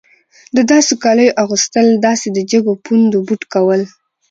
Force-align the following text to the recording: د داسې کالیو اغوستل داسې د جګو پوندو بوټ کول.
د 0.55 0.57
داسې 0.71 0.93
کالیو 1.03 1.35
اغوستل 1.43 1.87
داسې 2.07 2.27
د 2.35 2.39
جګو 2.51 2.73
پوندو 2.85 3.17
بوټ 3.27 3.41
کول. 3.53 3.81